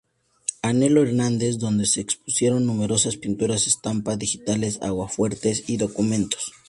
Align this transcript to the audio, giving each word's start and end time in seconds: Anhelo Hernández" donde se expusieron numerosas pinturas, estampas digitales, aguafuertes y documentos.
Anhelo 0.63 1.03
Hernández" 1.05 1.59
donde 1.59 1.85
se 1.85 2.01
expusieron 2.01 2.65
numerosas 2.65 3.17
pinturas, 3.17 3.67
estampas 3.67 4.17
digitales, 4.17 4.79
aguafuertes 4.81 5.69
y 5.69 5.77
documentos. 5.77 6.53